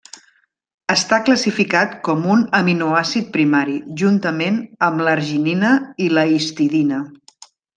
Està 0.93 1.19
classificat 1.27 1.93
com 2.07 2.25
un 2.37 2.41
aminoàcid 2.61 3.29
primari 3.37 3.77
juntament 4.05 4.59
amb 4.89 5.05
l'arginina 5.07 5.79
i 6.07 6.13
la 6.19 6.25
histidina. 6.33 7.05